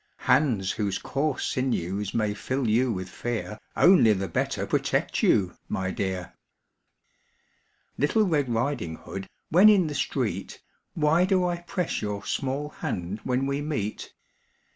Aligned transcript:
Hands 0.25 0.71
whose 0.71 0.97
coarse 0.97 1.45
sinews 1.45 2.11
may 2.11 2.33
fill 2.33 2.67
you 2.67 2.91
with 2.91 3.07
fear 3.07 3.59
Only 3.77 4.13
the 4.13 4.27
better 4.27 4.65
protect 4.65 5.21
you, 5.21 5.55
my 5.69 5.91
dear! 5.91 6.33
Little 7.99 8.23
Red 8.23 8.49
Riding 8.49 8.95
Hood, 8.95 9.29
when 9.49 9.69
in 9.69 9.85
the 9.85 9.93
street, 9.93 10.59
Why 10.95 11.23
do 11.25 11.45
I 11.45 11.57
press 11.57 12.01
your 12.01 12.25
small 12.25 12.69
hand 12.81 13.19
when 13.23 13.45
we 13.45 13.61
meet? 13.61 14.11